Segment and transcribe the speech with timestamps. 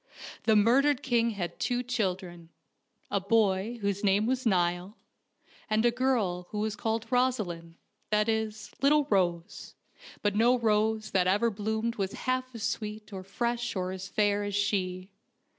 [0.45, 2.49] The murdered king had two children
[3.11, 4.95] a boy, whose name was Xiall,
[5.69, 7.75] and 114 FAIRY TALES a girl, who was called Rosaleen
[8.09, 9.75] that is, little Rose;
[10.23, 14.55] but no rose that ever bloomed was half as sweet or fresh or fair as
[14.55, 15.11] she.